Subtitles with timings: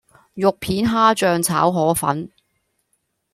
[0.33, 2.31] 肉片蝦醬炒河粉